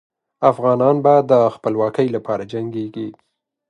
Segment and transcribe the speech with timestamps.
[0.51, 3.09] افغانان به د خپلواکۍ لپاره جنګېږي.